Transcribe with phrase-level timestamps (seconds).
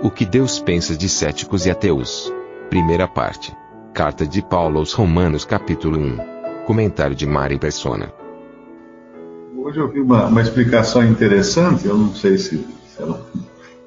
[0.00, 2.32] O que Deus pensa de céticos e ateus.
[2.70, 3.52] Primeira parte.
[3.92, 6.64] Carta de Paulo aos Romanos capítulo 1.
[6.66, 8.12] Comentário de Mari Persona.
[9.56, 13.20] Hoje eu vi uma, uma explicação interessante, eu não sei se, se ela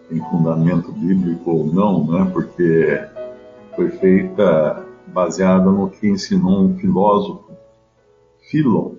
[0.10, 2.30] tem fundamento bíblico ou não, né?
[2.34, 3.02] porque
[3.74, 7.54] foi feita baseada no que ensinou um filósofo,
[8.50, 8.96] Philon,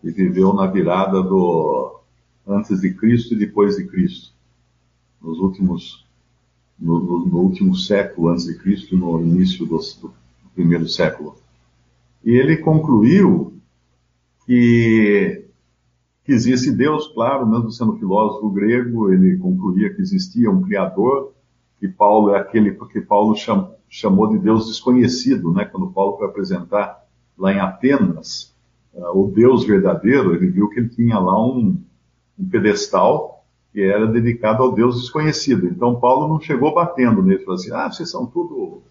[0.00, 2.00] que viveu na virada do
[2.48, 4.39] antes de Cristo e depois de Cristo,
[5.22, 6.06] nos últimos
[6.78, 10.12] no, no, no último século antes de Cristo, no início do, do
[10.54, 11.36] primeiro século.
[12.24, 13.54] E ele concluiu
[14.46, 15.44] que
[16.24, 21.32] que existe Deus, claro, mesmo sendo filósofo grego, ele concluía que existia um Criador,
[21.80, 25.64] que Paulo é aquele que Paulo cham, chamou de Deus desconhecido, né?
[25.64, 27.04] Quando Paulo foi apresentar
[27.36, 28.54] lá em Atenas
[28.94, 31.82] uh, o Deus verdadeiro, ele viu que ele tinha lá um,
[32.38, 33.39] um pedestal
[33.72, 35.66] que era dedicado ao Deus desconhecido.
[35.66, 38.82] Então Paulo não chegou batendo nele, falou assim: ah, vocês são tudo,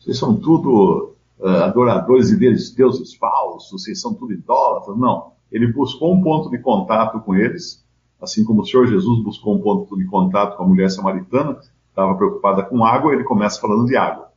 [0.00, 4.96] vocês são tudo uh, adoradores de deuses, falsos, vocês são tudo idólatras.
[4.96, 7.80] Não ele buscou um ponto de contato com eles,
[8.20, 12.16] assim como o Senhor Jesus buscou um ponto de contato com a mulher samaritana, estava
[12.16, 14.32] preocupada com água, ele começa falando de água.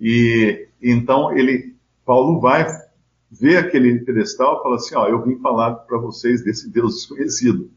[0.00, 2.66] E então ele, Paulo vai
[3.30, 7.70] ver aquele pedestal e fala assim, ó, eu vim falar para vocês desse Deus desconhecido,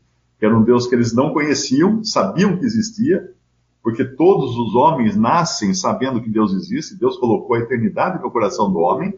[0.45, 3.33] era um Deus que eles não conheciam, sabiam que existia,
[3.81, 8.71] porque todos os homens nascem sabendo que Deus existe, Deus colocou a eternidade no coração
[8.71, 9.13] do homem,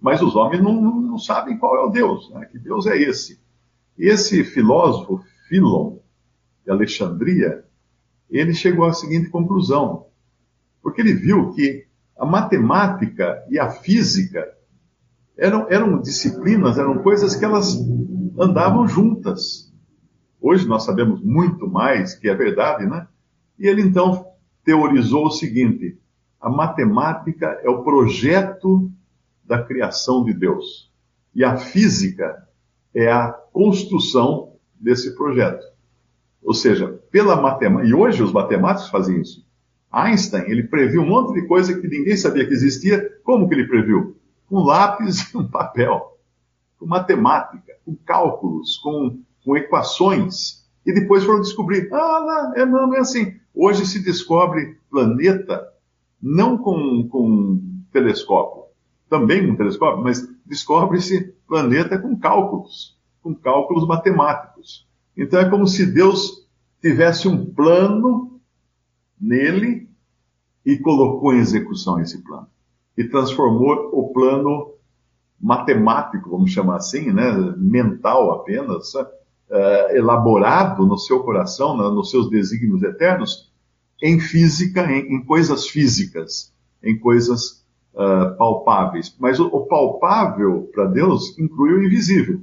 [0.00, 2.46] mas os homens não, não, não sabem qual é o Deus, né?
[2.46, 3.40] que Deus é esse.
[3.98, 5.98] Esse filósofo, Philon,
[6.64, 7.64] de Alexandria,
[8.30, 10.06] ele chegou à seguinte conclusão,
[10.82, 11.86] porque ele viu que
[12.18, 14.46] a matemática e a física
[15.36, 17.76] eram, eram disciplinas, eram coisas que elas
[18.38, 19.69] andavam juntas.
[20.40, 23.06] Hoje nós sabemos muito mais que é verdade, né?
[23.58, 24.26] E ele então
[24.64, 25.98] teorizou o seguinte:
[26.40, 28.90] a matemática é o projeto
[29.44, 30.90] da criação de Deus.
[31.34, 32.48] E a física
[32.94, 35.64] é a construção desse projeto.
[36.42, 39.44] Ou seja, pela matemática, e hoje os matemáticos fazem isso.
[39.92, 43.10] Einstein, ele previu um monte de coisa que ninguém sabia que existia.
[43.24, 44.16] Como que ele previu?
[44.48, 46.16] Com lápis e um papel.
[46.78, 50.64] Com matemática, com cálculos, com, com equações.
[50.84, 53.34] E depois foram descobrir, ah, não, é, não, é assim.
[53.54, 55.68] Hoje se descobre planeta
[56.22, 57.60] não com, com
[57.92, 58.64] telescópio,
[59.08, 64.86] também um telescópio, mas descobre-se planeta com cálculos, com cálculos matemáticos.
[65.16, 66.48] Então é como se Deus
[66.80, 68.40] tivesse um plano
[69.20, 69.88] nele
[70.64, 72.46] e colocou em execução esse plano.
[72.96, 74.74] E transformou o plano
[75.40, 78.92] matemático, vamos chamar assim, né, mental apenas,
[79.50, 83.50] uh, elaborado no seu coração, nos seus desígnios eternos,
[84.02, 86.52] em física, em, em coisas físicas,
[86.82, 89.14] em coisas uh, palpáveis.
[89.18, 92.40] Mas o, o palpável para Deus inclui o invisível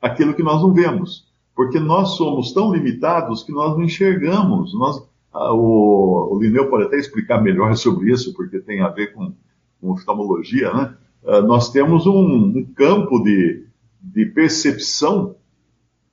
[0.00, 1.26] aquilo que nós não vemos.
[1.54, 4.74] Porque nós somos tão limitados que nós não enxergamos.
[4.74, 9.32] Nós, o, o Lineu pode até explicar melhor sobre isso, porque tem a ver com,
[9.80, 10.94] com oftalmologia, né?
[11.24, 13.66] Uh, nós temos um, um campo de,
[14.00, 15.34] de, percepção,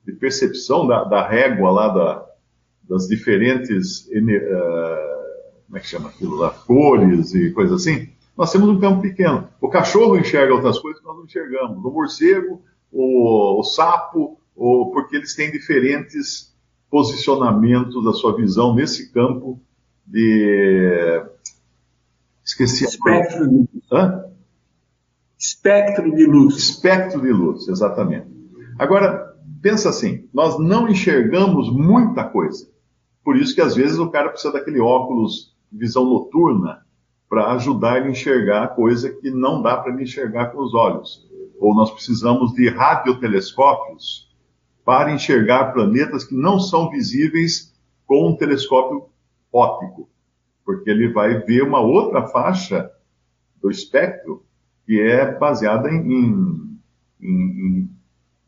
[0.05, 2.25] de percepção da, da régua lá da,
[2.89, 5.13] das diferentes uh,
[5.73, 9.49] como é que chama aquilo lá, cores e coisas assim, nós temos um campo pequeno.
[9.59, 11.83] O cachorro enxerga outras coisas que nós não enxergamos.
[11.83, 16.53] O morcego, o, o sapo, o, porque eles têm diferentes
[16.91, 19.59] posicionamentos da sua visão nesse campo
[20.05, 21.23] de.
[22.45, 23.67] Esqueci Espectro de luz.
[23.91, 24.25] Hã?
[25.39, 26.55] Espectro de luz.
[26.55, 28.27] Espectro de luz, exatamente.
[28.77, 29.22] Agora,
[29.63, 32.69] pensa assim: nós não enxergamos muita coisa.
[33.23, 36.85] Por isso que às vezes o cara precisa daquele óculos visão noturna
[37.29, 41.25] para ajudar ele a enxergar coisa que não dá para ele enxergar com os olhos.
[41.59, 44.29] Ou nós precisamos de radiotelescópios
[44.83, 47.73] para enxergar planetas que não são visíveis
[48.05, 49.05] com um telescópio
[49.51, 50.09] óptico,
[50.65, 52.91] porque ele vai ver uma outra faixa
[53.61, 54.43] do espectro
[54.85, 56.79] que é baseada em, em,
[57.21, 57.89] em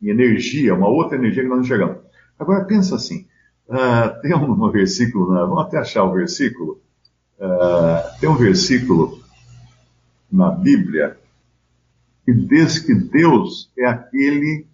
[0.02, 1.98] em energia, uma outra energia que nós não enxergamos.
[2.38, 3.26] Agora pensa assim,
[3.68, 5.40] uh, tem um, versículo, né?
[5.40, 6.80] vamos até achar o versículo,
[7.38, 9.20] uh, tem um versículo
[10.30, 11.16] na Bíblia
[12.24, 14.66] que diz que Deus é aquele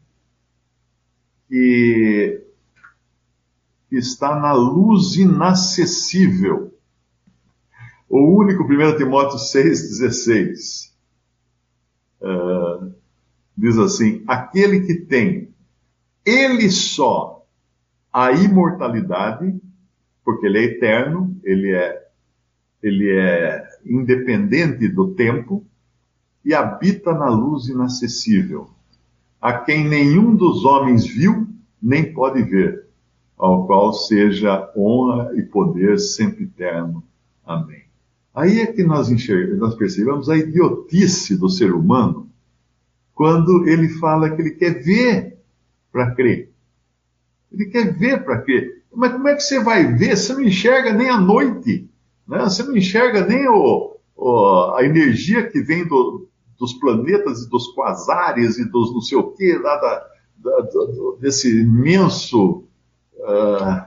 [1.48, 2.42] que,
[3.90, 6.74] que está na luz inacessível.
[8.08, 10.92] O único, 1 Timóteo 6,16,
[12.22, 12.94] uh,
[13.56, 15.52] diz assim: aquele que tem
[16.24, 17.44] ele só
[18.12, 19.60] a imortalidade,
[20.24, 22.02] porque ele é eterno, ele é,
[22.82, 25.64] ele é independente do tempo
[26.44, 28.70] e habita na luz inacessível,
[29.40, 31.48] a quem nenhum dos homens viu
[31.82, 32.86] nem pode ver,
[33.36, 37.02] ao qual seja honra e poder sempre eterno.
[37.44, 37.82] Amém.
[38.34, 42.30] Aí é que nós, enxergamos, nós percebemos a idiotice do ser humano
[43.14, 45.38] quando ele fala que ele quer ver
[45.90, 46.50] para crer.
[47.52, 48.82] Ele quer ver para crer.
[48.94, 50.16] Mas como é que você vai ver?
[50.16, 51.88] Você não enxerga nem a noite.
[52.26, 52.40] Né?
[52.40, 56.28] Você não enxerga nem o, o, a energia que vem do,
[56.58, 60.06] dos planetas e dos quasares e dos não sei o que, lá da,
[60.38, 62.64] da, do, desse imenso
[63.16, 63.86] uh,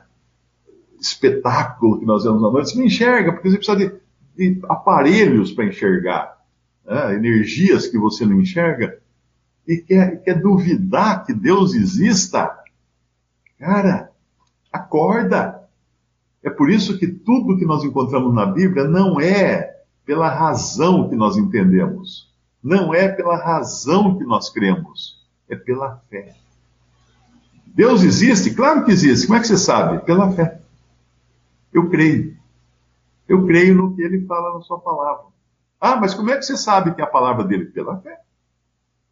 [0.99, 2.69] espetáculo que nós vemos na noite.
[2.71, 3.91] Você não enxerga, porque você precisa de,
[4.35, 6.37] de aparelhos para enxergar.
[6.85, 7.15] Né?
[7.15, 8.99] Energias que você não enxerga
[9.67, 12.55] e quer, quer duvidar que Deus exista,
[13.57, 14.11] cara,
[14.71, 15.63] acorda.
[16.43, 21.15] É por isso que tudo que nós encontramos na Bíblia não é pela razão que
[21.15, 22.31] nós entendemos,
[22.63, 26.35] não é pela razão que nós cremos, é pela fé.
[27.65, 28.53] Deus existe?
[28.53, 29.27] Claro que existe.
[29.27, 29.99] Como é que você sabe?
[30.05, 30.61] Pela fé.
[31.73, 32.37] Eu creio.
[33.27, 35.25] Eu creio no que ele fala na sua palavra.
[35.81, 37.65] Ah, mas como é que você sabe que é a palavra dele?
[37.65, 38.17] Pela fé.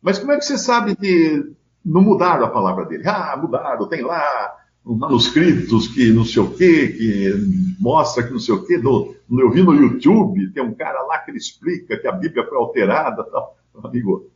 [0.04, 3.08] Mas como é que você sabe que não mudaram a palavra dele?
[3.08, 4.54] Ah, mudaram, tem lá
[4.86, 7.34] manuscritos que não sei o quê, que
[7.80, 8.78] mostra que não sei o quê.
[8.78, 12.46] No, eu vi no YouTube, tem um cara lá que ele explica que a Bíblia
[12.46, 13.24] foi alterada.
[13.24, 13.58] Tal.
[13.82, 14.30] Amigo,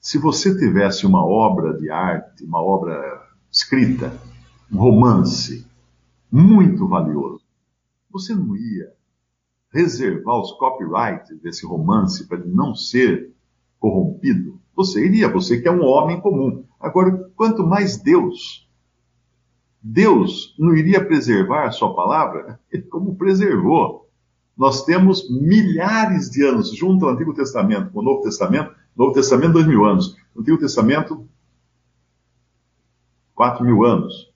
[0.00, 4.16] se você tivesse uma obra de arte, uma obra escrita,
[4.70, 5.66] um romance
[6.30, 7.42] muito valioso,
[8.08, 8.92] você não ia
[9.72, 13.32] reservar os copyrights desse romance para ele não ser
[13.80, 14.61] corrompido?
[14.74, 16.64] Você iria, você que é um homem comum.
[16.80, 18.68] Agora, quanto mais Deus,
[19.82, 22.58] Deus não iria preservar a sua palavra
[22.90, 24.08] como preservou.
[24.56, 29.54] Nós temos milhares de anos, junto ao Antigo Testamento com o Novo Testamento, Novo Testamento,
[29.54, 30.16] dois mil anos.
[30.34, 31.26] No Antigo Testamento,
[33.34, 34.32] quatro mil anos.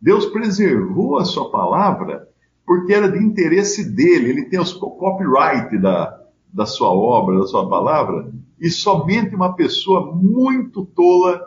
[0.00, 2.28] Deus preservou a sua palavra
[2.64, 4.30] porque era de interesse dele.
[4.30, 6.19] Ele tem os copyright da,
[6.52, 11.40] da sua obra, da sua palavra, e somente uma pessoa muito tola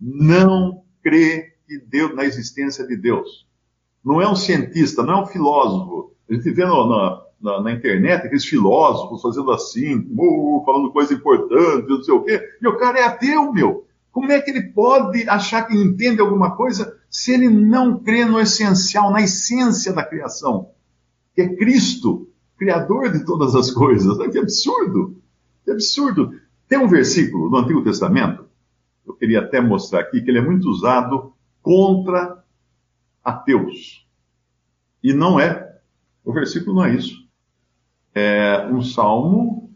[0.00, 3.46] não crê que Deus, na existência de Deus.
[4.04, 6.12] Não é um cientista, não é um filósofo.
[6.28, 10.04] A gente vê no, na, na, na, internet aqueles filósofos fazendo assim,
[10.64, 13.86] falando coisa importante, não sei o quê, e o cara é ateu, meu.
[14.10, 18.40] Como é que ele pode achar que entende alguma coisa se ele não crê no
[18.40, 20.70] essencial, na essência da criação,
[21.34, 22.28] que é Cristo?
[22.62, 24.16] Criador de todas as coisas.
[24.30, 25.20] Que absurdo!
[25.64, 26.30] Que absurdo!
[26.68, 28.46] Tem um versículo no Antigo Testamento,
[29.04, 32.44] eu queria até mostrar aqui, que ele é muito usado contra
[33.24, 34.06] ateus.
[35.02, 35.76] E não é.
[36.24, 37.28] O versículo não é isso.
[38.14, 39.74] É um salmo,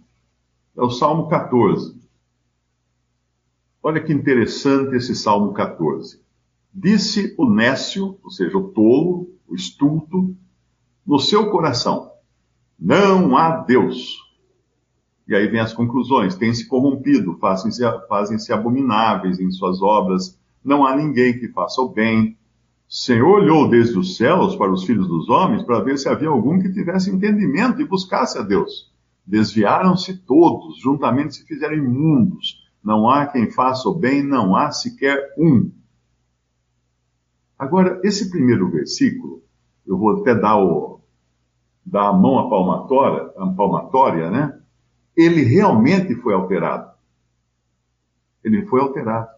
[0.77, 2.01] é o Salmo 14.
[3.83, 6.23] Olha que interessante esse Salmo 14.
[6.73, 10.37] Disse o nécio, ou seja, o tolo, o estulto,
[11.05, 12.13] no seu coração:
[12.79, 14.17] não há Deus.
[15.27, 20.39] E aí vem as conclusões: têm se corrompido, fazem-se fazem -se abomináveis em suas obras,
[20.65, 22.37] não há ninguém que faça o bem.
[22.89, 26.29] O Senhor olhou desde os céus para os filhos dos homens para ver se havia
[26.29, 28.93] algum que tivesse entendimento e buscasse a Deus.
[29.27, 32.65] Desviaram-se todos, juntamente se fizeram imundos.
[32.83, 35.73] Não há quem faça o bem, não há sequer um.
[37.59, 39.43] Agora, esse primeiro versículo,
[39.85, 40.96] eu vou até dar o,
[41.87, 44.59] da mão à palmatória, à palmatória, né?
[45.17, 46.91] Ele realmente foi alterado.
[48.43, 49.29] Ele foi alterado.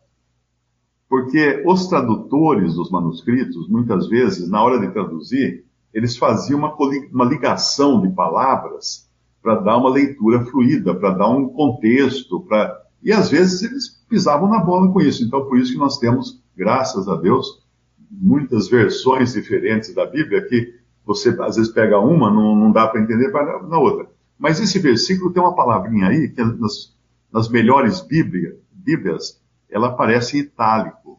[1.08, 6.74] Porque os tradutores dos manuscritos, muitas vezes, na hora de traduzir, eles faziam uma,
[7.12, 9.08] uma ligação de palavras
[9.42, 14.48] para dar uma leitura fluida, para dar um contexto, para e às vezes eles pisavam
[14.48, 15.24] na bola com isso.
[15.24, 17.62] Então, por isso que nós temos, graças a Deus,
[18.10, 20.74] muitas versões diferentes da Bíblia que
[21.08, 24.10] você às vezes pega uma, não, não dá para entender, vai na outra.
[24.38, 26.94] Mas esse versículo tem uma palavrinha aí que nas,
[27.32, 31.18] nas melhores bíblia, Bíblias ela aparece em itálico.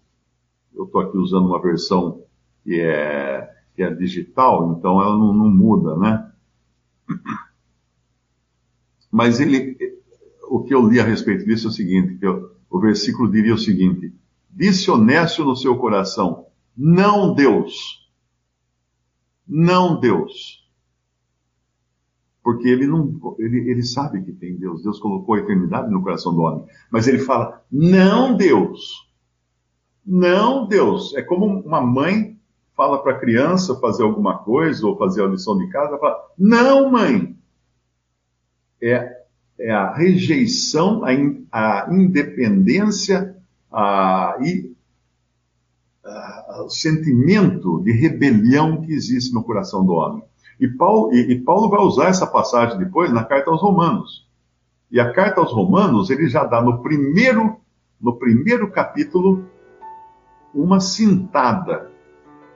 [0.76, 2.22] Eu estou aqui usando uma versão
[2.64, 6.32] que é, que é digital, então ela não, não muda, né?
[9.12, 9.76] Mas ele,
[10.48, 13.56] o que eu li a respeito disso é o seguinte, que eu, o versículo diria
[13.56, 14.14] o seguinte,
[14.52, 16.46] disse honesto no seu coração,
[16.78, 17.99] não Deus,
[19.50, 20.64] não Deus.
[22.44, 26.34] Porque ele não, ele, ele sabe que tem Deus, Deus colocou a eternidade no coração
[26.34, 29.10] do homem, mas ele fala, não Deus,
[30.06, 31.16] não Deus.
[31.16, 32.40] É como uma mãe
[32.76, 36.90] fala para a criança fazer alguma coisa ou fazer a lição de casa, fala, não
[36.90, 37.36] mãe,
[38.82, 39.24] é,
[39.60, 43.36] é a rejeição, a, in, a independência
[43.70, 44.38] a,
[46.64, 50.24] o sentimento de rebelião que existe no coração do homem.
[50.60, 54.28] E Paulo, e, e Paulo vai usar essa passagem depois na carta aos Romanos.
[54.92, 57.58] E a carta aos Romanos, ele já dá no primeiro,
[58.02, 59.46] no primeiro capítulo
[60.54, 61.92] uma cintada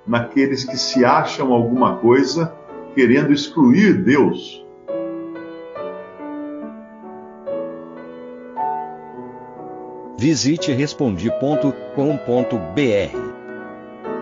[0.06, 2.54] naqueles que se acham alguma coisa
[2.96, 4.64] querendo excluir Deus
[10.24, 13.43] Visite respondi.com.br.